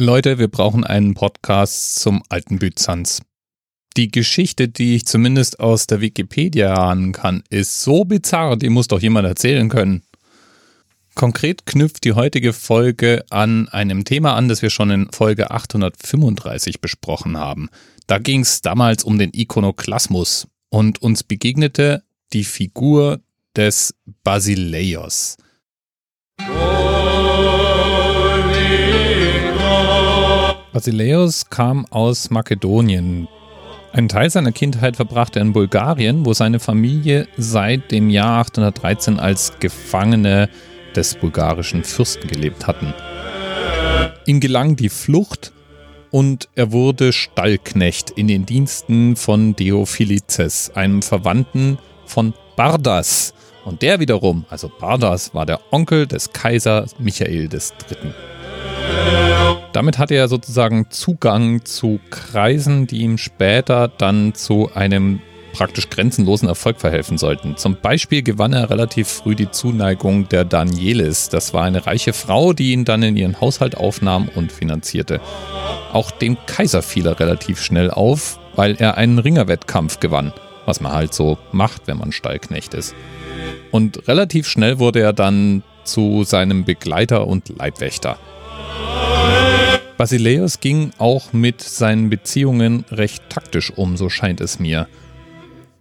[0.00, 3.20] Leute, wir brauchen einen Podcast zum alten Byzanz.
[3.98, 8.88] Die Geschichte, die ich zumindest aus der Wikipedia ahnen kann, ist so bizarr, die muss
[8.88, 10.02] doch jemand erzählen können.
[11.14, 16.80] Konkret knüpft die heutige Folge an einem Thema an, das wir schon in Folge 835
[16.80, 17.68] besprochen haben.
[18.06, 23.20] Da ging es damals um den Ikonoklasmus und uns begegnete die Figur
[23.54, 23.94] des
[24.24, 25.36] Basileios.
[30.72, 33.26] Basileios kam aus Makedonien.
[33.92, 39.18] Einen Teil seiner Kindheit verbrachte er in Bulgarien, wo seine Familie seit dem Jahr 813
[39.18, 40.48] als Gefangene
[40.94, 42.94] des bulgarischen Fürsten gelebt hatten.
[44.26, 45.52] Ihm gelang die Flucht
[46.12, 53.34] und er wurde Stallknecht in den Diensten von Deophilizes, einem Verwandten von Bardas.
[53.64, 59.29] Und der wiederum, also Bardas, war der Onkel des Kaisers Michael III.
[59.72, 65.20] Damit hatte er sozusagen Zugang zu Kreisen, die ihm später dann zu einem
[65.52, 67.56] praktisch grenzenlosen Erfolg verhelfen sollten.
[67.56, 71.28] Zum Beispiel gewann er relativ früh die Zuneigung der Danielis.
[71.28, 75.20] Das war eine reiche Frau, die ihn dann in ihren Haushalt aufnahm und finanzierte.
[75.92, 80.32] Auch dem Kaiser fiel er relativ schnell auf, weil er einen Ringerwettkampf gewann,
[80.66, 82.94] was man halt so macht, wenn man Stallknecht ist.
[83.70, 88.18] Und relativ schnell wurde er dann zu seinem Begleiter und Leibwächter.
[90.00, 94.88] Basileus ging auch mit seinen Beziehungen recht taktisch um, so scheint es mir.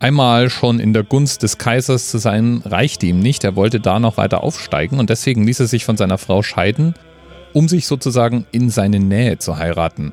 [0.00, 3.44] Einmal schon in der Gunst des Kaisers zu sein, reichte ihm nicht.
[3.44, 6.94] Er wollte da noch weiter aufsteigen und deswegen ließ er sich von seiner Frau scheiden,
[7.52, 10.12] um sich sozusagen in seine Nähe zu heiraten.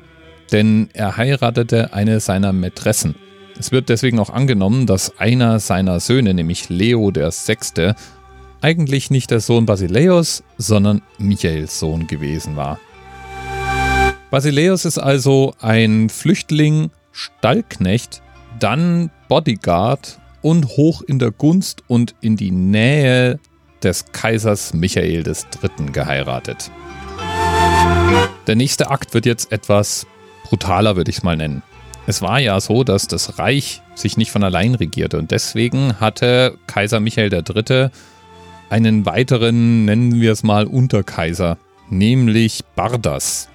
[0.52, 3.16] Denn er heiratete eine seiner Mätressen.
[3.58, 7.96] Es wird deswegen auch angenommen, dass einer seiner Söhne, nämlich Leo der Sechste,
[8.60, 12.78] eigentlich nicht der Sohn Basileus, sondern Michaels Sohn gewesen war.
[14.30, 18.22] Basileus ist also ein Flüchtling, Stallknecht,
[18.58, 23.38] dann Bodyguard und hoch in der Gunst und in die Nähe
[23.82, 25.92] des Kaisers Michael III.
[25.92, 26.70] geheiratet.
[28.46, 30.06] Der nächste Akt wird jetzt etwas
[30.44, 31.62] brutaler, würde ich es mal nennen.
[32.08, 36.58] Es war ja so, dass das Reich sich nicht von allein regierte und deswegen hatte
[36.66, 37.88] Kaiser Michael III.
[38.70, 41.58] einen weiteren, nennen wir es mal, Unterkaiser,
[41.90, 43.48] nämlich Bardas.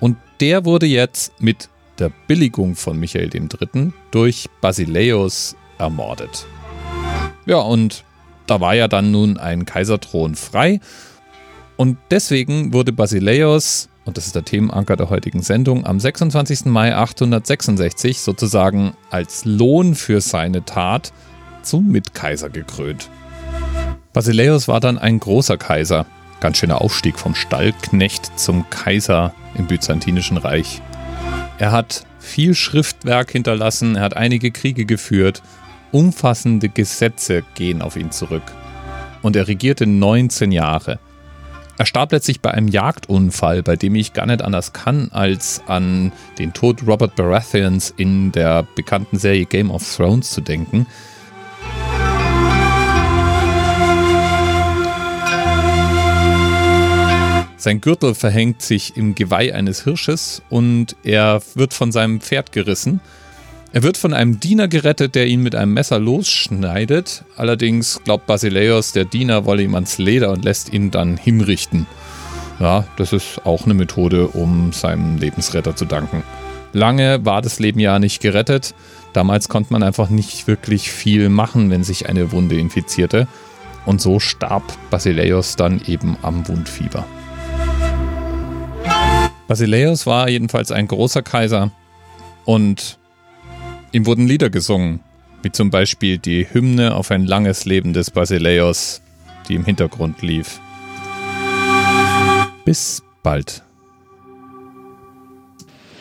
[0.00, 1.68] Und der wurde jetzt mit
[1.98, 3.92] der Billigung von Michael III.
[4.10, 6.46] durch Basileus ermordet.
[7.46, 8.04] Ja, und
[8.46, 10.80] da war ja dann nun ein Kaiserthron frei.
[11.76, 16.66] Und deswegen wurde Basileus, und das ist der Themenanker der heutigen Sendung, am 26.
[16.66, 21.12] Mai 866 sozusagen als Lohn für seine Tat
[21.62, 23.08] zum Mitkaiser gekrönt.
[24.12, 26.06] Basileus war dann ein großer Kaiser.
[26.40, 30.80] Ganz schöner Aufstieg vom Stallknecht zum Kaiser im Byzantinischen Reich.
[31.58, 35.42] Er hat viel Schriftwerk hinterlassen, er hat einige Kriege geführt,
[35.92, 38.42] umfassende Gesetze gehen auf ihn zurück.
[39.22, 40.98] Und er regierte 19 Jahre.
[41.76, 46.12] Er starb letztlich bei einem Jagdunfall, bei dem ich gar nicht anders kann, als an
[46.38, 50.86] den Tod Robert Baratheons in der bekannten Serie Game of Thrones zu denken.
[57.60, 63.00] Sein Gürtel verhängt sich im Geweih eines Hirsches und er wird von seinem Pferd gerissen.
[63.74, 67.22] Er wird von einem Diener gerettet, der ihn mit einem Messer losschneidet.
[67.36, 71.86] Allerdings glaubt Basileus, der Diener wolle ihm ans Leder und lässt ihn dann hinrichten.
[72.60, 76.22] Ja, das ist auch eine Methode, um seinem Lebensretter zu danken.
[76.72, 78.74] Lange war das Leben ja nicht gerettet.
[79.12, 83.28] Damals konnte man einfach nicht wirklich viel machen, wenn sich eine Wunde infizierte.
[83.84, 87.04] Und so starb Basileus dann eben am Wundfieber.
[89.50, 91.72] Basileus war jedenfalls ein großer Kaiser
[92.44, 93.00] und
[93.90, 95.00] ihm wurden Lieder gesungen,
[95.42, 99.02] wie zum Beispiel die Hymne auf ein langes Leben des Basileus,
[99.48, 100.60] die im Hintergrund lief.
[102.64, 103.64] Bis bald.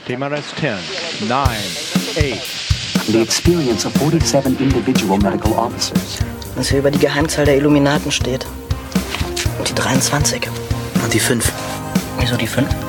[0.05, 3.07] TMRS 10, 9, 8.
[3.07, 6.19] The experience of 47 individual medical officers.
[6.53, 8.45] Was hier über die Geheimzahl der Illuminaten steht.
[9.57, 10.47] Und die 23.
[11.03, 11.51] Und die 5.
[12.19, 12.88] Wieso die 5?